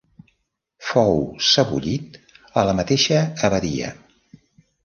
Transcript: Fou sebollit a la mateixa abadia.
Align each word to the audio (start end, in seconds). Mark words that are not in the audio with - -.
Fou 0.85 1.19
sebollit 1.49 2.19
a 2.63 2.65
la 2.71 2.75
mateixa 2.81 3.23
abadia. 3.49 3.93